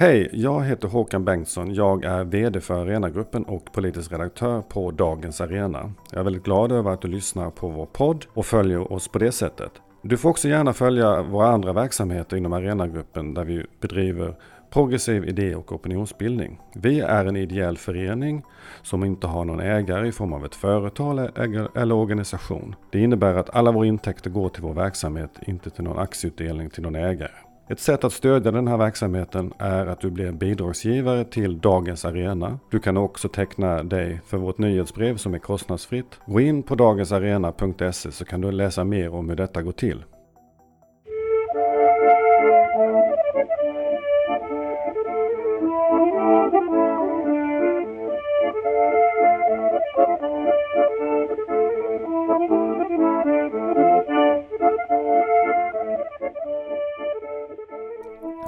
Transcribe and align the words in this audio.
Hej, 0.00 0.30
jag 0.32 0.64
heter 0.64 0.88
Håkan 0.88 1.24
Bengtsson. 1.24 1.74
Jag 1.74 2.04
är 2.04 2.24
VD 2.24 2.60
för 2.60 2.74
Arenagruppen 2.74 3.44
och 3.44 3.72
politisk 3.72 4.12
redaktör 4.12 4.60
på 4.60 4.90
Dagens 4.90 5.40
Arena. 5.40 5.92
Jag 6.10 6.20
är 6.20 6.24
väldigt 6.24 6.44
glad 6.44 6.72
över 6.72 6.90
att 6.90 7.02
du 7.02 7.08
lyssnar 7.08 7.50
på 7.50 7.68
vår 7.68 7.86
podd 7.86 8.24
och 8.32 8.46
följer 8.46 8.92
oss 8.92 9.08
på 9.08 9.18
det 9.18 9.32
sättet. 9.32 9.72
Du 10.02 10.16
får 10.16 10.30
också 10.30 10.48
gärna 10.48 10.72
följa 10.72 11.22
våra 11.22 11.48
andra 11.48 11.72
verksamheter 11.72 12.36
inom 12.36 12.52
Arenagruppen 12.52 13.34
där 13.34 13.44
vi 13.44 13.66
bedriver 13.80 14.34
progressiv 14.70 15.28
idé 15.28 15.54
och 15.54 15.72
opinionsbildning. 15.72 16.60
Vi 16.74 17.00
är 17.00 17.24
en 17.24 17.36
ideell 17.36 17.76
förening 17.76 18.42
som 18.82 19.04
inte 19.04 19.26
har 19.26 19.44
någon 19.44 19.60
ägare 19.60 20.08
i 20.08 20.12
form 20.12 20.32
av 20.32 20.44
ett 20.44 20.54
företag 20.54 21.30
eller 21.76 21.94
organisation. 21.94 22.74
Det 22.92 23.00
innebär 23.00 23.34
att 23.34 23.56
alla 23.56 23.72
våra 23.72 23.86
intäkter 23.86 24.30
går 24.30 24.48
till 24.48 24.62
vår 24.62 24.74
verksamhet, 24.74 25.30
inte 25.46 25.70
till 25.70 25.84
någon 25.84 25.98
aktieutdelning 25.98 26.70
till 26.70 26.82
någon 26.82 26.94
ägare. 26.94 27.53
Ett 27.68 27.80
sätt 27.80 28.04
att 28.04 28.12
stödja 28.12 28.52
den 28.52 28.68
här 28.68 28.76
verksamheten 28.76 29.52
är 29.58 29.86
att 29.86 30.00
du 30.00 30.10
blir 30.10 30.32
bidragsgivare 30.32 31.24
till 31.24 31.60
Dagens 31.60 32.04
Arena. 32.04 32.58
Du 32.70 32.78
kan 32.78 32.96
också 32.96 33.28
teckna 33.28 33.82
dig 33.82 34.20
för 34.26 34.38
vårt 34.38 34.58
nyhetsbrev 34.58 35.16
som 35.16 35.34
är 35.34 35.38
kostnadsfritt. 35.38 36.20
Gå 36.26 36.40
in 36.40 36.62
på 36.62 36.74
dagensarena.se 36.74 38.12
så 38.12 38.24
kan 38.24 38.40
du 38.40 38.52
läsa 38.52 38.84
mer 38.84 39.14
om 39.14 39.28
hur 39.28 39.36
detta 39.36 39.62
går 39.62 39.72
till. 39.72 40.04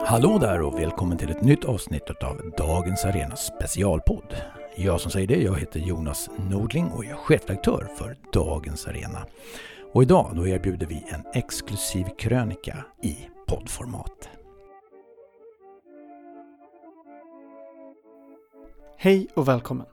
Hallå 0.08 0.38
där 0.38 0.62
och 0.62 0.78
välkommen 0.78 1.18
till 1.18 1.30
ett 1.30 1.42
nytt 1.42 1.64
avsnitt 1.64 2.10
av 2.10 2.52
Dagens 2.56 3.04
Arenas 3.04 3.46
specialpodd. 3.46 4.34
Jag 4.76 5.00
som 5.00 5.10
säger 5.10 5.26
det, 5.26 5.42
jag 5.42 5.58
heter 5.58 5.80
Jonas 5.80 6.30
Nordling 6.50 6.86
och 6.86 7.04
jag 7.04 7.12
är 7.12 7.16
chefredaktör 7.16 7.88
för 7.98 8.16
Dagens 8.32 8.86
Arena. 8.86 9.26
Och 9.92 10.02
idag 10.02 10.32
då 10.36 10.46
erbjuder 10.46 10.86
vi 10.86 11.04
en 11.08 11.22
exklusiv 11.34 12.04
krönika 12.18 12.84
i 13.02 13.16
poddformat. 13.46 14.28
Hej 18.98 19.28
och 19.34 19.48
välkommen! 19.48 19.86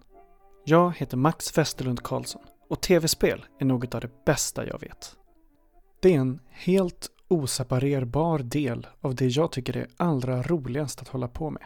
Jag 0.63 0.97
heter 0.97 1.17
Max 1.17 1.57
Westerlund 1.57 2.03
Karlsson 2.03 2.41
och 2.69 2.81
tv-spel 2.81 3.45
är 3.59 3.65
något 3.65 3.95
av 3.95 4.01
det 4.01 4.25
bästa 4.25 4.67
jag 4.67 4.79
vet. 4.79 5.15
Det 5.99 6.15
är 6.15 6.19
en 6.19 6.39
helt 6.49 7.09
oseparerbar 7.33 8.39
del 8.39 8.87
av 9.01 9.15
det 9.15 9.27
jag 9.27 9.51
tycker 9.51 9.77
är 9.77 9.87
allra 9.97 10.41
roligast 10.41 11.01
att 11.01 11.07
hålla 11.07 11.27
på 11.27 11.49
med. 11.49 11.63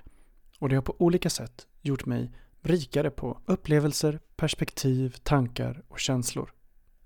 Och 0.60 0.70
det 0.70 0.76
har 0.76 0.82
på 0.82 0.96
olika 1.00 1.30
sätt 1.30 1.68
gjort 1.82 2.06
mig 2.06 2.32
rikare 2.62 3.10
på 3.10 3.40
upplevelser, 3.46 4.20
perspektiv, 4.36 5.16
tankar 5.24 5.84
och 5.88 6.00
känslor. 6.00 6.54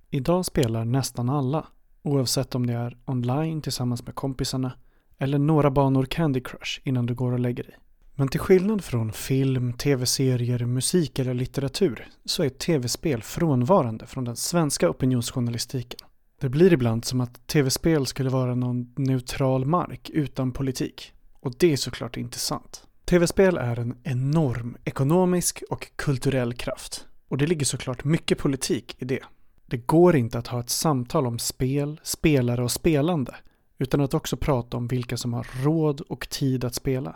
Idag 0.09 0.45
spelar 0.45 0.86
nästan 0.86 1.30
alla, 1.30 1.68
oavsett 2.02 2.56
om 2.56 2.68
det 2.68 2.73
är 2.73 2.98
online 3.06 3.62
tillsammans 3.62 4.06
med 4.06 4.16
kompisarna 4.16 4.73
eller 5.18 5.40
några 5.40 5.72
banor 5.72 6.06
Candy 6.06 6.42
Crush 6.42 6.81
innan 6.84 7.06
du 7.06 7.16
går 7.16 7.31
och 7.31 7.40
lägger 7.40 7.64
dig. 7.64 7.78
Men 8.16 8.28
till 8.28 8.40
skillnad 8.40 8.84
från 8.84 9.12
film, 9.12 9.73
tv-serier, 9.73 10.66
musik 10.66 11.20
eller 11.20 11.34
litteratur 11.34 12.08
så 12.25 12.44
är 12.44 12.50
tv-spel 12.50 13.22
frånvarande 13.22 14.06
från 14.06 14.25
den 14.25 14.36
svenska 14.36 14.90
opinionsjournalistiken. 14.90 16.00
Det 16.42 16.50
blir 16.50 16.73
ibland 16.73 17.06
som 17.06 17.22
att 17.22 17.47
tv-spel 17.47 18.06
skulle 18.06 18.30
vara 18.30 18.56
någon 18.56 18.94
neutral 18.97 19.66
mark 19.66 20.09
utan 20.09 20.52
politik. 20.52 21.14
Och 21.39 21.53
det 21.58 21.73
är 21.73 21.78
såklart 21.78 22.17
inte 22.17 22.39
sant. 22.39 22.88
Tv-spel 23.06 23.58
är 23.58 23.80
en 23.80 23.97
enorm 24.03 24.78
ekonomisk 24.84 25.64
och 25.69 25.92
kulturell 25.95 26.53
kraft. 26.53 27.08
Och 27.28 27.38
det 27.38 27.47
ligger 27.47 27.66
såklart 27.66 28.03
mycket 28.03 28.38
politik 28.38 28.95
i 29.00 29.06
det. 29.06 29.19
Det 29.66 29.78
går 29.78 30.16
inte 30.16 30.38
att 30.38 30.47
ha 30.47 30.59
ett 30.59 30.69
samtal 30.69 31.28
om 31.28 31.40
spel, 31.40 32.00
spelare 32.03 32.63
och 32.63 32.72
spelande 32.72 33.35
utan 33.78 34.01
att 34.01 34.13
också 34.13 34.38
prata 34.38 34.78
om 34.78 34.88
vilka 34.88 35.18
som 35.18 35.34
har 35.34 35.47
råd 35.63 36.01
och 36.01 36.30
tid 36.30 36.63
att 36.63 36.75
spela. 36.75 37.16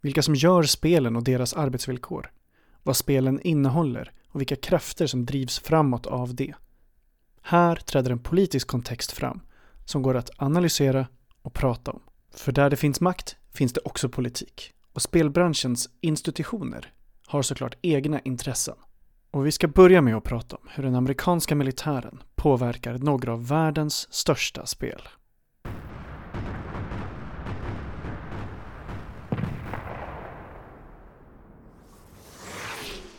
Vilka 0.00 0.22
som 0.22 0.34
gör 0.34 0.62
spelen 0.62 1.16
och 1.16 1.24
deras 1.24 1.54
arbetsvillkor. 1.54 2.30
Vad 2.82 2.96
spelen 2.96 3.40
innehåller 3.40 4.12
och 4.28 4.40
vilka 4.40 4.56
krafter 4.56 5.06
som 5.06 5.26
drivs 5.26 5.58
framåt 5.58 6.06
av 6.06 6.34
det. 6.34 6.54
Här 7.42 7.76
träder 7.76 8.10
en 8.10 8.18
politisk 8.18 8.68
kontext 8.68 9.12
fram 9.12 9.40
som 9.84 10.02
går 10.02 10.16
att 10.16 10.30
analysera 10.36 11.06
och 11.42 11.54
prata 11.54 11.90
om. 11.90 12.02
För 12.34 12.52
där 12.52 12.70
det 12.70 12.76
finns 12.76 13.00
makt 13.00 13.36
finns 13.54 13.72
det 13.72 13.80
också 13.84 14.08
politik. 14.08 14.72
Och 14.92 15.02
spelbranschens 15.02 15.88
institutioner 16.00 16.92
har 17.26 17.42
såklart 17.42 17.74
egna 17.82 18.20
intressen. 18.20 18.76
Och 19.30 19.46
vi 19.46 19.52
ska 19.52 19.68
börja 19.68 20.02
med 20.02 20.16
att 20.16 20.24
prata 20.24 20.56
om 20.56 20.68
hur 20.70 20.82
den 20.82 20.94
amerikanska 20.94 21.54
militären 21.54 22.22
påverkar 22.34 22.98
några 22.98 23.32
av 23.32 23.48
världens 23.48 24.12
största 24.12 24.66
spel. 24.66 25.08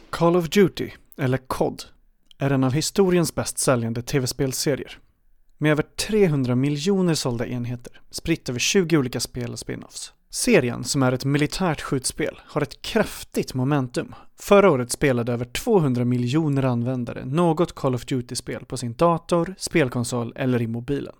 Call 0.09 0.35
of 0.35 0.49
Duty, 0.49 0.89
eller 1.17 1.37
COD, 1.37 1.83
är 2.43 2.49
en 2.49 2.63
av 2.63 2.71
historiens 2.73 3.35
bäst 3.35 3.57
säljande 3.57 4.01
tv-spelserier. 4.01 4.97
Med 5.57 5.71
över 5.71 5.83
300 5.83 6.55
miljoner 6.55 7.13
sålda 7.13 7.45
enheter, 7.45 8.01
spritt 8.11 8.49
över 8.49 8.59
20 8.59 8.97
olika 8.97 9.19
spel 9.19 9.51
och 9.51 9.59
spin-offs. 9.59 10.13
Serien, 10.29 10.83
som 10.83 11.03
är 11.03 11.11
ett 11.11 11.25
militärt 11.25 11.81
skjutspel, 11.81 12.39
har 12.45 12.61
ett 12.61 12.81
kraftigt 12.81 13.53
momentum. 13.53 14.15
Förra 14.39 14.71
året 14.71 14.91
spelade 14.91 15.33
över 15.33 15.45
200 15.45 16.05
miljoner 16.05 16.63
användare 16.63 17.25
något 17.25 17.75
Call 17.75 17.95
of 17.95 18.05
Duty-spel 18.05 18.65
på 18.65 18.77
sin 18.77 18.93
dator, 18.93 19.55
spelkonsol 19.57 20.33
eller 20.35 20.61
i 20.61 20.67
mobilen. 20.67 21.15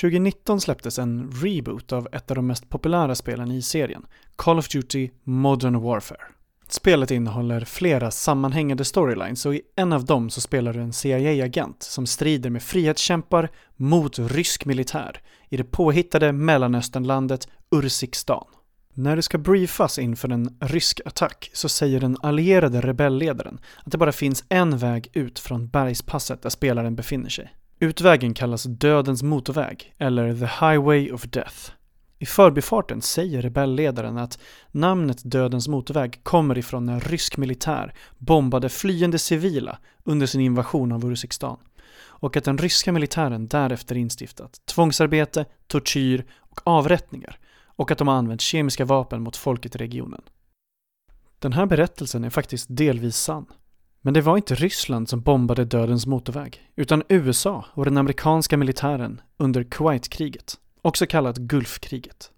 2019 0.00 0.60
släpptes 0.60 0.98
en 0.98 1.30
reboot 1.30 1.92
av 1.92 2.08
ett 2.12 2.30
av 2.30 2.34
de 2.34 2.46
mest 2.46 2.68
populära 2.68 3.14
spelen 3.14 3.50
i 3.50 3.62
serien, 3.62 4.06
Call 4.36 4.58
of 4.58 4.68
Duty 4.68 5.10
Modern 5.24 5.80
Warfare. 5.80 6.22
Spelet 6.72 7.10
innehåller 7.10 7.64
flera 7.64 8.10
sammanhängande 8.10 8.84
storylines 8.84 9.46
och 9.46 9.54
i 9.54 9.62
en 9.76 9.92
av 9.92 10.04
dem 10.04 10.30
så 10.30 10.40
spelar 10.40 10.72
du 10.72 10.80
en 10.80 10.92
CIA-agent 10.92 11.82
som 11.82 12.06
strider 12.06 12.50
med 12.50 12.62
frihetskämpar 12.62 13.48
mot 13.76 14.18
rysk 14.18 14.64
militär 14.64 15.20
i 15.48 15.56
det 15.56 15.64
påhittade 15.64 16.32
mellanösternlandet 16.32 17.48
Urzikstan. 17.70 18.44
När 18.94 19.16
det 19.16 19.22
ska 19.22 19.38
briefas 19.38 19.98
inför 19.98 20.28
en 20.28 20.56
rysk 20.60 21.00
attack 21.04 21.50
så 21.52 21.68
säger 21.68 22.00
den 22.00 22.16
allierade 22.22 22.80
rebellledaren 22.80 23.60
att 23.84 23.92
det 23.92 23.98
bara 23.98 24.12
finns 24.12 24.44
en 24.48 24.78
väg 24.78 25.10
ut 25.12 25.38
från 25.38 25.68
bergspasset 25.68 26.42
där 26.42 26.50
spelaren 26.50 26.96
befinner 26.96 27.28
sig. 27.28 27.54
Utvägen 27.80 28.34
kallas 28.34 28.64
Dödens 28.64 29.22
motorväg, 29.22 29.94
eller 29.98 30.34
The 30.34 30.66
Highway 30.66 31.10
of 31.12 31.22
Death. 31.22 31.70
I 32.22 32.26
förbifarten 32.26 33.02
säger 33.02 33.42
rebellledaren 33.42 34.18
att 34.18 34.38
namnet 34.70 35.20
Dödens 35.24 35.68
motorväg 35.68 36.20
kommer 36.22 36.58
ifrån 36.58 36.86
när 36.86 37.00
rysk 37.00 37.36
militär 37.36 37.94
bombade 38.18 38.68
flyende 38.68 39.18
civila 39.18 39.78
under 40.04 40.26
sin 40.26 40.40
invasion 40.40 40.92
av 40.92 41.04
Urzikstan 41.04 41.58
och 42.02 42.36
att 42.36 42.44
den 42.44 42.58
ryska 42.58 42.92
militären 42.92 43.48
därefter 43.48 43.96
instiftat 43.96 44.60
tvångsarbete, 44.66 45.46
tortyr 45.66 46.24
och 46.38 46.60
avrättningar 46.64 47.38
och 47.64 47.90
att 47.90 47.98
de 47.98 48.08
har 48.08 48.14
använt 48.14 48.40
kemiska 48.40 48.84
vapen 48.84 49.22
mot 49.22 49.36
folket 49.36 49.74
i 49.74 49.78
regionen. 49.78 50.22
Den 51.38 51.52
här 51.52 51.66
berättelsen 51.66 52.24
är 52.24 52.30
faktiskt 52.30 52.66
delvis 52.68 53.16
sann. 53.16 53.46
Men 54.00 54.14
det 54.14 54.20
var 54.20 54.36
inte 54.36 54.54
Ryssland 54.54 55.08
som 55.08 55.20
bombade 55.20 55.64
Dödens 55.64 56.06
motorväg, 56.06 56.60
utan 56.76 57.02
USA 57.08 57.64
och 57.74 57.84
den 57.84 57.98
amerikanska 57.98 58.56
militären 58.56 59.20
under 59.36 59.64
Kuwaitkriget 59.64 60.58
också 60.82 61.06
kallat 61.06 61.36
Gulfkriget. 61.36 62.30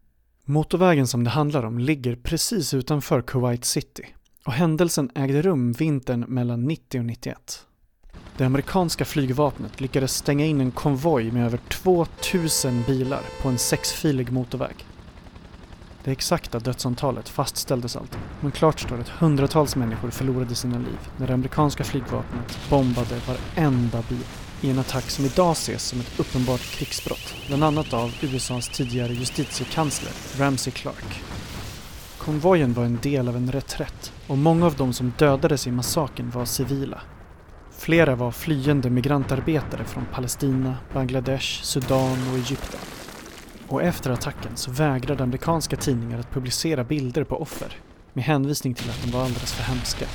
Motorvägen 0.45 1.07
som 1.07 1.25
det 1.25 1.31
handlar 1.31 1.65
om 1.65 1.79
ligger 1.79 2.17
precis 2.17 2.75
utanför 2.75 3.23
Kuwait 3.23 3.65
City 3.65 4.07
och 4.47 4.53
händelsen 4.53 5.11
ägde 5.15 5.43
rum 5.43 5.73
vintern 5.73 6.25
mellan 6.29 6.65
90 6.65 6.99
och 6.99 7.05
91. 7.05 7.67
Det 8.37 8.45
amerikanska 8.45 9.05
flygvapnet 9.05 9.81
lyckades 9.81 10.17
stänga 10.17 10.47
in 10.47 10.61
en 10.61 10.71
konvoj 10.71 11.31
med 11.31 11.47
över 11.47 11.59
2000 11.59 12.83
bilar 12.87 13.21
på 13.43 13.49
en 13.49 13.59
sexfilig 13.59 14.33
motorväg. 14.33 14.87
Det 16.05 16.11
exakta 16.11 16.59
dödsantalet 16.59 17.29
fastställdes 17.29 17.97
alltid, 17.97 18.21
men 18.41 18.53
klart 18.53 18.81
står 18.81 19.01
att 19.01 19.09
hundratals 19.09 19.77
människor 19.77 20.11
förlorade 20.11 20.55
sina 20.55 20.79
liv 20.79 20.99
när 21.17 21.27
det 21.27 21.35
amerikanska 21.35 21.85
flygvapnet 21.85 22.59
bombade 22.71 23.21
varenda 23.27 24.03
bil 24.09 24.25
i 24.63 24.71
en 24.71 24.79
attack 24.79 25.11
som 25.11 25.25
idag 25.25 25.53
ses 25.53 25.83
som 25.83 26.01
ett 26.01 26.21
uppenbart 26.21 26.61
krigsbrott, 26.61 27.35
bland 27.47 27.65
annat 27.65 27.93
av 27.93 28.15
USAs 28.21 28.69
tidigare 28.69 29.13
justitiekansler 29.13 30.13
Ramsey 30.39 30.73
Clark. 30.73 31.23
Konvojen 32.19 32.73
var 32.73 32.85
en 32.85 32.99
del 33.03 33.29
av 33.29 33.37
en 33.37 33.53
reträtt 33.53 34.13
och 34.27 34.39
många 34.39 34.67
av 34.67 34.77
de 34.77 34.93
som 34.93 35.13
dödades 35.19 35.67
i 35.67 35.71
massakern 35.71 36.31
var 36.31 36.45
civila. 36.45 37.01
Flera 37.79 38.15
var 38.15 38.31
flyende 38.31 38.91
migrantarbetare 38.91 39.85
från 39.85 40.07
Palestina, 40.13 40.77
Bangladesh, 40.93 41.63
Sudan 41.63 42.29
och 42.31 42.39
Egypten. 42.39 42.81
Och 43.69 43.83
efter 43.83 44.11
attacken 44.11 44.57
så 44.57 44.71
vägrade 44.71 45.23
amerikanska 45.23 45.77
tidningar 45.77 46.19
att 46.19 46.31
publicera 46.31 46.85
bilder 46.85 47.25
på 47.25 47.37
offer 47.37 47.77
med 48.13 48.25
hänvisning 48.25 48.75
till 48.75 48.91
att 48.91 49.03
de 49.05 49.11
var 49.11 49.25
alldeles 49.25 49.53
för 49.53 49.63
hemska. 49.63 50.07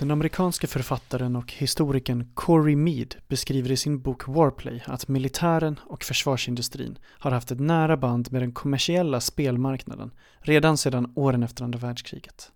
Den 0.00 0.10
amerikanske 0.10 0.66
författaren 0.66 1.36
och 1.36 1.52
historikern 1.52 2.30
Corey 2.34 2.76
Mead 2.76 3.14
beskriver 3.28 3.70
i 3.70 3.76
sin 3.76 4.00
bok 4.00 4.28
Warplay 4.28 4.82
att 4.86 5.08
militären 5.08 5.80
och 5.82 6.04
försvarsindustrin 6.04 6.98
har 7.06 7.30
haft 7.30 7.50
ett 7.50 7.60
nära 7.60 7.96
band 7.96 8.32
med 8.32 8.42
den 8.42 8.52
kommersiella 8.52 9.20
spelmarknaden 9.20 10.10
redan 10.38 10.76
sedan 10.76 11.12
åren 11.16 11.42
efter 11.42 11.64
andra 11.64 11.78
världskriget. 11.78 12.52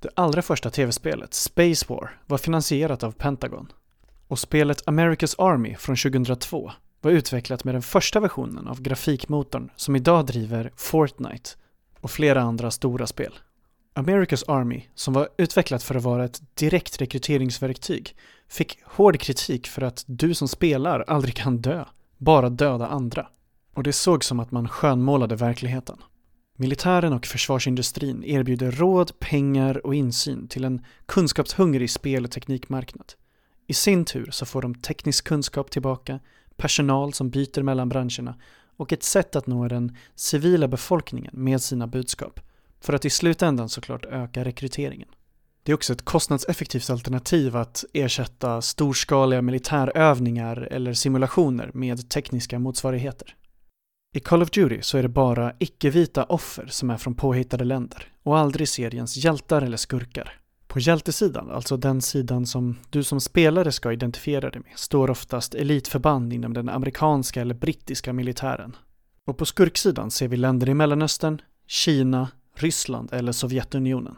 Det 0.00 0.08
allra 0.14 0.42
första 0.42 0.70
tv-spelet, 0.70 1.34
Space 1.34 1.86
War, 1.88 2.20
var 2.26 2.38
finansierat 2.38 3.02
av 3.02 3.12
Pentagon. 3.12 3.72
Och 4.28 4.38
spelet 4.38 4.84
America's 4.84 5.34
Army 5.38 5.74
från 5.74 5.96
2002 5.96 6.72
var 7.00 7.10
utvecklat 7.10 7.64
med 7.64 7.74
den 7.74 7.82
första 7.82 8.20
versionen 8.20 8.68
av 8.68 8.82
grafikmotorn 8.82 9.70
som 9.76 9.96
idag 9.96 10.26
driver 10.26 10.72
Fortnite 10.76 11.50
och 12.00 12.10
flera 12.10 12.42
andra 12.42 12.70
stora 12.70 13.06
spel. 13.06 13.32
America's 13.96 14.44
Army, 14.48 14.84
som 14.94 15.14
var 15.14 15.28
utvecklat 15.38 15.82
för 15.82 15.94
att 15.94 16.02
vara 16.02 16.24
ett 16.24 16.42
direkt 16.54 17.00
rekryteringsverktyg, 17.00 18.16
fick 18.48 18.78
hård 18.84 19.20
kritik 19.20 19.66
för 19.66 19.82
att 19.82 20.04
du 20.06 20.34
som 20.34 20.48
spelar 20.48 21.04
aldrig 21.06 21.34
kan 21.36 21.58
dö, 21.58 21.84
bara 22.18 22.50
döda 22.50 22.86
andra. 22.86 23.28
Och 23.74 23.82
det 23.82 23.92
såg 23.92 24.24
som 24.24 24.40
att 24.40 24.50
man 24.50 24.68
skönmålade 24.68 25.36
verkligheten. 25.36 25.98
Militären 26.56 27.12
och 27.12 27.26
försvarsindustrin 27.26 28.24
erbjuder 28.24 28.70
råd, 28.70 29.18
pengar 29.18 29.86
och 29.86 29.94
insyn 29.94 30.48
till 30.48 30.64
en 30.64 30.84
kunskapshungrig 31.06 31.90
spel 31.90 32.24
och 32.24 32.30
teknikmarknad. 32.30 33.12
I 33.66 33.74
sin 33.74 34.04
tur 34.04 34.30
så 34.30 34.46
får 34.46 34.62
de 34.62 34.74
teknisk 34.74 35.24
kunskap 35.24 35.70
tillbaka, 35.70 36.20
personal 36.56 37.12
som 37.12 37.30
byter 37.30 37.62
mellan 37.62 37.88
branscherna 37.88 38.34
och 38.76 38.92
ett 38.92 39.02
sätt 39.02 39.36
att 39.36 39.46
nå 39.46 39.68
den 39.68 39.96
civila 40.14 40.68
befolkningen 40.68 41.32
med 41.34 41.62
sina 41.62 41.86
budskap 41.86 42.40
för 42.80 42.92
att 42.92 43.04
i 43.04 43.10
slutändan 43.10 43.68
såklart 43.68 44.04
öka 44.04 44.44
rekryteringen. 44.44 45.08
Det 45.62 45.72
är 45.72 45.74
också 45.74 45.92
ett 45.92 46.04
kostnadseffektivt 46.04 46.90
alternativ 46.90 47.56
att 47.56 47.84
ersätta 47.92 48.62
storskaliga 48.62 49.42
militärövningar 49.42 50.68
eller 50.70 50.92
simulationer 50.92 51.70
med 51.74 52.08
tekniska 52.08 52.58
motsvarigheter. 52.58 53.36
I 54.14 54.20
Call 54.20 54.42
of 54.42 54.50
Duty 54.50 54.82
så 54.82 54.98
är 54.98 55.02
det 55.02 55.08
bara 55.08 55.52
icke-vita 55.58 56.24
offer 56.24 56.66
som 56.66 56.90
är 56.90 56.96
från 56.96 57.14
påhittade 57.14 57.64
länder 57.64 58.08
och 58.22 58.38
aldrig 58.38 58.68
seriens 58.68 59.16
hjältar 59.16 59.62
eller 59.62 59.76
skurkar. 59.76 60.40
På 60.66 60.78
hjältesidan, 60.78 61.50
alltså 61.50 61.76
den 61.76 62.02
sidan 62.02 62.46
som 62.46 62.78
du 62.90 63.02
som 63.02 63.20
spelare 63.20 63.72
ska 63.72 63.92
identifiera 63.92 64.50
dig 64.50 64.60
med, 64.60 64.72
står 64.78 65.10
oftast 65.10 65.54
elitförband 65.54 66.32
inom 66.32 66.54
den 66.54 66.68
amerikanska 66.68 67.40
eller 67.40 67.54
brittiska 67.54 68.12
militären. 68.12 68.76
Och 69.24 69.38
på 69.38 69.44
skurksidan 69.46 70.10
ser 70.10 70.28
vi 70.28 70.36
länder 70.36 70.68
i 70.68 70.74
Mellanöstern, 70.74 71.40
Kina, 71.66 72.28
Ryssland 72.56 73.12
eller 73.12 73.32
Sovjetunionen. 73.32 74.16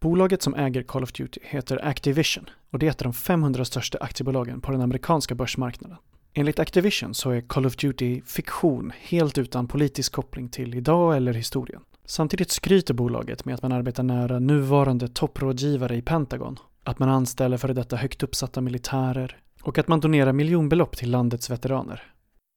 Bolaget 0.00 0.42
som 0.42 0.54
äger 0.54 0.82
Call 0.82 1.02
of 1.02 1.12
Duty 1.12 1.40
heter 1.44 1.84
Activision 1.84 2.50
och 2.70 2.78
det 2.78 2.86
är 2.86 2.90
ett 2.90 3.02
av 3.02 3.04
de 3.04 3.14
500 3.14 3.64
största 3.64 3.98
aktiebolagen 3.98 4.60
på 4.60 4.72
den 4.72 4.80
amerikanska 4.80 5.34
börsmarknaden. 5.34 5.96
Enligt 6.34 6.58
Activision 6.58 7.14
så 7.14 7.30
är 7.30 7.40
Call 7.40 7.66
of 7.66 7.76
Duty 7.76 8.22
fiktion 8.26 8.92
helt 9.00 9.38
utan 9.38 9.68
politisk 9.68 10.12
koppling 10.12 10.48
till 10.48 10.74
idag 10.74 11.16
eller 11.16 11.32
historien. 11.32 11.80
Samtidigt 12.04 12.50
skryter 12.50 12.94
bolaget 12.94 13.44
med 13.44 13.54
att 13.54 13.62
man 13.62 13.72
arbetar 13.72 14.02
nära 14.02 14.38
nuvarande 14.38 15.08
topprådgivare 15.08 15.96
i 15.96 16.02
Pentagon, 16.02 16.58
att 16.84 16.98
man 16.98 17.08
anställer 17.08 17.56
före 17.56 17.72
detta 17.72 17.96
högt 17.96 18.22
uppsatta 18.22 18.60
militärer 18.60 19.38
och 19.62 19.78
att 19.78 19.88
man 19.88 20.00
donerar 20.00 20.32
miljonbelopp 20.32 20.96
till 20.96 21.10
landets 21.10 21.50
veteraner. 21.50 22.02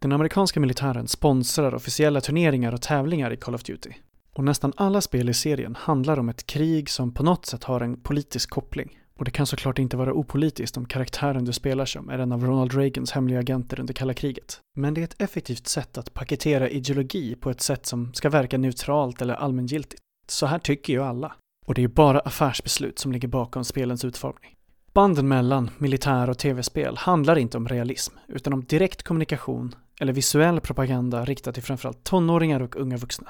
Den 0.01 0.11
amerikanska 0.11 0.59
militären 0.59 1.07
sponsrar 1.07 1.75
officiella 1.75 2.21
turneringar 2.21 2.73
och 2.73 2.81
tävlingar 2.81 3.33
i 3.33 3.37
Call 3.37 3.55
of 3.55 3.63
Duty 3.63 3.91
och 4.39 4.45
nästan 4.45 4.73
alla 4.75 5.01
spel 5.01 5.29
i 5.29 5.33
serien 5.33 5.75
handlar 5.75 6.19
om 6.19 6.29
ett 6.29 6.47
krig 6.47 6.89
som 6.89 7.13
på 7.13 7.23
något 7.23 7.45
sätt 7.45 7.63
har 7.63 7.81
en 7.81 8.01
politisk 8.01 8.49
koppling. 8.49 8.99
Och 9.17 9.25
det 9.25 9.31
kan 9.31 9.45
såklart 9.45 9.79
inte 9.79 9.97
vara 9.97 10.13
opolitiskt 10.13 10.77
om 10.77 10.85
karaktären 10.85 11.45
du 11.45 11.53
spelar 11.53 11.85
som 11.85 12.09
är 12.09 12.19
en 12.19 12.31
av 12.31 12.45
Ronald 12.45 12.73
Reagans 12.73 13.11
hemliga 13.11 13.39
agenter 13.39 13.79
under 13.79 13.93
kalla 13.93 14.13
kriget. 14.13 14.61
Men 14.75 14.93
det 14.93 15.01
är 15.01 15.03
ett 15.03 15.21
effektivt 15.21 15.67
sätt 15.67 15.97
att 15.97 16.13
paketera 16.13 16.69
ideologi 16.69 17.35
på 17.35 17.49
ett 17.49 17.61
sätt 17.61 17.85
som 17.85 18.13
ska 18.13 18.29
verka 18.29 18.57
neutralt 18.57 19.21
eller 19.21 19.33
allmängiltigt. 19.33 20.01
Så 20.27 20.45
här 20.45 20.59
tycker 20.59 20.93
ju 20.93 21.03
alla. 21.03 21.35
Och 21.65 21.73
det 21.73 21.83
är 21.83 21.87
bara 21.87 22.19
affärsbeslut 22.19 22.99
som 22.99 23.11
ligger 23.11 23.27
bakom 23.27 23.65
spelens 23.65 24.05
utformning. 24.05 24.55
Banden 24.93 25.27
mellan 25.27 25.69
militär 25.77 26.29
och 26.29 26.37
tv-spel 26.37 26.97
handlar 26.97 27.37
inte 27.37 27.57
om 27.57 27.67
realism, 27.67 28.15
utan 28.27 28.53
om 28.53 28.63
direkt 28.63 29.03
kommunikation 29.03 29.75
eller 29.99 30.13
visuell 30.13 30.61
propaganda 30.61 31.25
riktad 31.25 31.51
till 31.51 31.63
framförallt 31.63 32.03
tonåringar 32.03 32.59
och 32.59 32.75
unga 32.75 32.97
vuxna. 32.97 33.29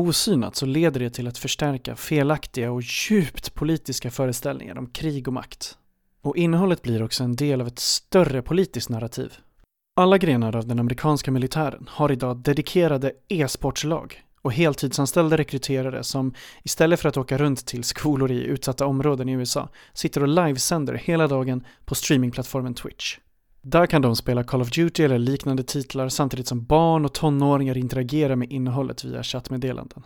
Osynat 0.00 0.56
så 0.56 0.66
leder 0.66 1.00
det 1.00 1.10
till 1.10 1.28
att 1.28 1.38
förstärka 1.38 1.96
felaktiga 1.96 2.72
och 2.72 2.82
djupt 2.82 3.54
politiska 3.54 4.10
föreställningar 4.10 4.78
om 4.78 4.86
krig 4.86 5.28
och 5.28 5.34
makt. 5.34 5.78
Och 6.22 6.36
innehållet 6.36 6.82
blir 6.82 7.02
också 7.02 7.24
en 7.24 7.36
del 7.36 7.60
av 7.60 7.66
ett 7.66 7.78
större 7.78 8.42
politiskt 8.42 8.88
narrativ. 8.88 9.32
Alla 9.96 10.18
grenar 10.18 10.56
av 10.56 10.66
den 10.66 10.78
amerikanska 10.78 11.30
militären 11.30 11.86
har 11.88 12.12
idag 12.12 12.36
dedikerade 12.36 13.12
e-sportslag 13.28 14.24
och 14.42 14.52
heltidsanställda 14.52 15.36
rekryterare 15.36 16.04
som 16.04 16.34
istället 16.62 17.00
för 17.00 17.08
att 17.08 17.16
åka 17.16 17.38
runt 17.38 17.66
till 17.66 17.84
skolor 17.84 18.30
i 18.30 18.44
utsatta 18.44 18.86
områden 18.86 19.28
i 19.28 19.32
USA 19.32 19.68
sitter 19.92 20.22
och 20.22 20.28
livesänder 20.28 20.94
hela 20.94 21.28
dagen 21.28 21.64
på 21.84 21.94
streamingplattformen 21.94 22.74
Twitch. 22.74 23.18
Där 23.62 23.86
kan 23.86 24.02
de 24.02 24.16
spela 24.16 24.44
Call 24.44 24.62
of 24.62 24.70
Duty 24.70 25.04
eller 25.04 25.18
liknande 25.18 25.62
titlar 25.62 26.08
samtidigt 26.08 26.46
som 26.46 26.64
barn 26.64 27.04
och 27.04 27.14
tonåringar 27.14 27.76
interagerar 27.76 28.36
med 28.36 28.52
innehållet 28.52 29.04
via 29.04 29.22
chattmeddelanden. 29.22 30.02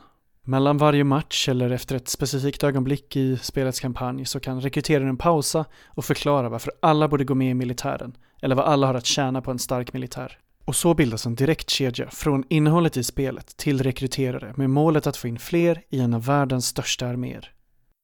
Mellan 0.47 0.79
varje 0.79 1.05
match 1.05 1.49
eller 1.49 1.71
efter 1.71 1.97
ett 1.97 2.09
specifikt 2.09 2.65
ögonblick 2.65 3.17
i 3.17 3.37
spelets 3.37 3.81
kampanj 3.81 4.25
så 4.25 4.41
kan 4.41 4.61
rekryteraren 4.61 5.17
pausa 5.17 5.65
och 5.87 6.05
förklara 6.05 6.49
varför 6.49 6.73
alla 6.83 7.09
borde 7.09 7.25
gå 7.25 7.35
med 7.35 7.51
i 7.51 7.55
militären 7.55 8.17
eller 8.43 8.56
vad 8.56 8.65
alla 8.65 8.87
har 8.87 8.95
att 8.95 9.06
tjäna 9.06 9.43
på 9.43 9.51
en 9.51 9.59
stark 9.59 9.93
militär. 9.93 10.39
Och 10.65 10.77
så 10.77 10.95
bildas 10.95 11.27
en 11.27 11.35
direkt 11.35 11.71
kedja 11.71 12.11
från 12.11 12.45
innehållet 12.49 12.97
i 12.97 13.05
spelet 13.05 13.56
till 13.56 13.83
rekryterare 13.83 14.55
med 14.56 14.71
målet 14.71 15.06
att 15.06 15.17
få 15.17 15.29
in 15.29 15.39
fler 15.39 15.83
i 15.91 16.01
en 16.01 16.15
av 16.15 16.25
världens 16.25 16.67
största 16.67 17.06
arméer. 17.06 17.53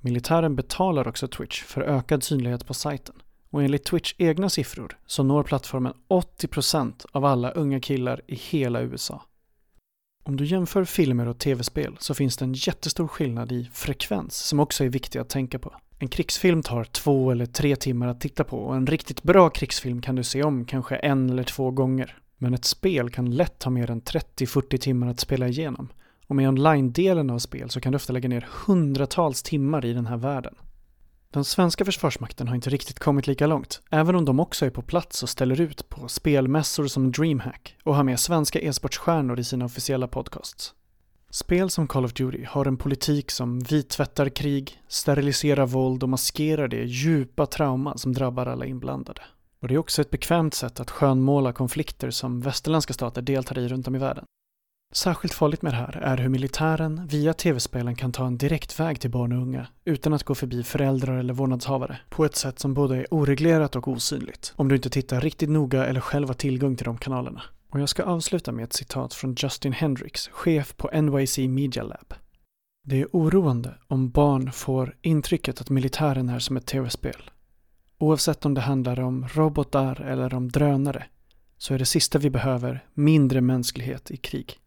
Militären 0.02 0.56
betalar 0.56 1.08
också 1.08 1.28
Twitch 1.28 1.62
för 1.62 1.80
ökad 1.80 2.22
synlighet 2.22 2.66
på 2.66 2.74
sajten 2.74 3.14
och 3.50 3.62
enligt 3.62 3.84
Twitch 3.84 4.14
egna 4.18 4.48
siffror 4.48 4.98
så 5.06 5.22
når 5.22 5.42
plattformen 5.42 5.92
80% 6.08 7.06
av 7.12 7.24
alla 7.24 7.50
unga 7.50 7.80
killar 7.80 8.20
i 8.26 8.34
hela 8.34 8.80
USA. 8.80 9.22
Om 10.22 10.36
du 10.36 10.44
jämför 10.44 10.84
filmer 10.84 11.28
och 11.28 11.38
tv-spel 11.38 11.96
så 11.98 12.14
finns 12.14 12.36
det 12.36 12.44
en 12.44 12.54
jättestor 12.54 13.08
skillnad 13.08 13.52
i 13.52 13.70
frekvens 13.72 14.36
som 14.36 14.60
också 14.60 14.84
är 14.84 14.88
viktig 14.88 15.18
att 15.18 15.28
tänka 15.28 15.58
på. 15.58 15.74
En 15.98 16.08
krigsfilm 16.08 16.62
tar 16.62 16.84
två 16.84 17.30
eller 17.30 17.46
tre 17.46 17.76
timmar 17.76 18.08
att 18.08 18.20
titta 18.20 18.44
på 18.44 18.58
och 18.58 18.76
en 18.76 18.86
riktigt 18.86 19.22
bra 19.22 19.50
krigsfilm 19.50 20.02
kan 20.02 20.14
du 20.14 20.24
se 20.24 20.42
om 20.42 20.64
kanske 20.64 20.96
en 20.96 21.30
eller 21.30 21.42
två 21.42 21.70
gånger. 21.70 22.16
Men 22.38 22.54
ett 22.54 22.64
spel 22.64 23.10
kan 23.10 23.30
lätt 23.30 23.58
ta 23.58 23.70
mer 23.70 23.90
än 23.90 24.02
30-40 24.02 24.78
timmar 24.78 25.06
att 25.06 25.20
spela 25.20 25.48
igenom. 25.48 25.88
Och 26.26 26.36
med 26.36 26.48
online-delen 26.48 27.30
av 27.30 27.38
spel 27.38 27.70
så 27.70 27.80
kan 27.80 27.92
du 27.92 27.96
ofta 27.96 28.12
lägga 28.12 28.28
ner 28.28 28.48
hundratals 28.66 29.42
timmar 29.42 29.84
i 29.84 29.92
den 29.92 30.06
här 30.06 30.16
världen. 30.16 30.54
Den 31.32 31.44
svenska 31.44 31.84
försvarsmakten 31.84 32.48
har 32.48 32.54
inte 32.54 32.70
riktigt 32.70 32.98
kommit 32.98 33.26
lika 33.26 33.46
långt, 33.46 33.80
även 33.90 34.16
om 34.16 34.24
de 34.24 34.40
också 34.40 34.66
är 34.66 34.70
på 34.70 34.82
plats 34.82 35.22
och 35.22 35.28
ställer 35.28 35.60
ut 35.60 35.88
på 35.88 36.08
spelmässor 36.08 36.86
som 36.86 37.12
DreamHack 37.12 37.76
och 37.82 37.94
har 37.94 38.04
med 38.04 38.20
svenska 38.20 38.60
e-sportstjärnor 38.60 39.40
i 39.40 39.44
sina 39.44 39.64
officiella 39.64 40.08
podcasts. 40.08 40.74
Spel 41.30 41.70
som 41.70 41.88
Call 41.88 42.04
of 42.04 42.12
Duty 42.12 42.44
har 42.44 42.66
en 42.66 42.76
politik 42.76 43.30
som 43.30 43.60
vittvättar 43.60 44.28
krig, 44.28 44.82
steriliserar 44.88 45.66
våld 45.66 46.02
och 46.02 46.08
maskerar 46.08 46.68
det 46.68 46.84
djupa 46.84 47.46
trauma 47.46 47.96
som 47.98 48.12
drabbar 48.12 48.46
alla 48.46 48.66
inblandade. 48.66 49.22
Och 49.62 49.68
det 49.68 49.74
är 49.74 49.78
också 49.78 50.02
ett 50.02 50.10
bekvämt 50.10 50.54
sätt 50.54 50.80
att 50.80 50.90
skönmåla 50.90 51.52
konflikter 51.52 52.10
som 52.10 52.40
västerländska 52.40 52.92
stater 52.92 53.22
deltar 53.22 53.58
i 53.58 53.68
runt 53.68 53.88
om 53.88 53.94
i 53.94 53.98
världen. 53.98 54.24
Särskilt 54.92 55.34
farligt 55.34 55.62
med 55.62 55.72
det 55.72 55.76
här 55.76 55.96
är 55.96 56.16
hur 56.16 56.28
militären 56.28 57.06
via 57.06 57.34
tv-spelen 57.34 57.94
kan 57.94 58.12
ta 58.12 58.26
en 58.26 58.38
direkt 58.38 58.80
väg 58.80 59.00
till 59.00 59.10
barn 59.10 59.32
och 59.32 59.42
unga 59.42 59.66
utan 59.84 60.12
att 60.12 60.22
gå 60.22 60.34
förbi 60.34 60.62
föräldrar 60.62 61.16
eller 61.16 61.34
vårdnadshavare 61.34 61.98
på 62.08 62.24
ett 62.24 62.36
sätt 62.36 62.58
som 62.58 62.74
både 62.74 62.96
är 62.96 63.06
oreglerat 63.10 63.76
och 63.76 63.88
osynligt 63.88 64.52
om 64.56 64.68
du 64.68 64.76
inte 64.76 64.90
tittar 64.90 65.20
riktigt 65.20 65.50
noga 65.50 65.86
eller 65.86 66.00
själv 66.00 66.28
har 66.28 66.34
tillgång 66.34 66.76
till 66.76 66.84
de 66.84 66.98
kanalerna. 66.98 67.42
Och 67.68 67.80
jag 67.80 67.88
ska 67.88 68.02
avsluta 68.02 68.52
med 68.52 68.64
ett 68.64 68.72
citat 68.72 69.14
från 69.14 69.34
Justin 69.38 69.72
Hendricks, 69.72 70.28
chef 70.28 70.76
på 70.76 71.00
NYC 71.00 71.38
Media 71.38 71.82
Lab. 71.82 72.14
Det 72.84 73.00
är 73.00 73.08
oroande 73.12 73.74
om 73.86 74.10
barn 74.10 74.52
får 74.52 74.96
intrycket 75.02 75.60
att 75.60 75.70
militären 75.70 76.28
är 76.28 76.38
som 76.38 76.56
ett 76.56 76.66
tv-spel. 76.66 77.30
Oavsett 77.98 78.46
om 78.46 78.54
det 78.54 78.60
handlar 78.60 79.00
om 79.00 79.26
robotar 79.34 80.00
eller 80.00 80.34
om 80.34 80.48
drönare 80.48 81.04
så 81.58 81.74
är 81.74 81.78
det 81.78 81.86
sista 81.86 82.18
vi 82.18 82.30
behöver 82.30 82.84
mindre 82.94 83.40
mänsklighet 83.40 84.10
i 84.10 84.16
krig. 84.16 84.60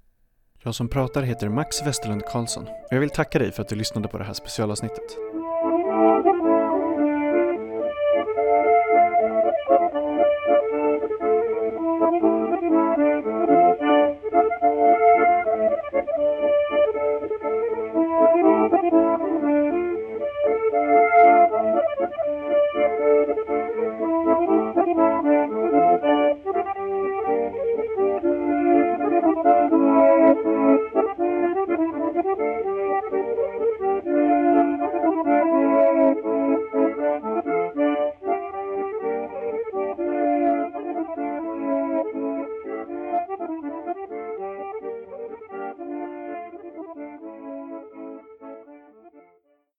Jag 0.66 0.76
som 0.76 0.90
pratar 0.90 1.22
heter 1.22 1.50
Max 1.50 1.88
Westerlund 1.88 2.26
Karlsson 2.26 2.64
och 2.68 2.94
jag 2.94 3.00
vill 3.00 3.10
tacka 3.10 3.40
dig 3.40 3.52
för 3.52 3.62
att 3.62 3.70
du 3.70 3.76
lyssnade 3.76 4.08
på 4.08 4.18
det 4.18 4.24
här 4.24 4.34
specialavsnittet. 4.34 5.18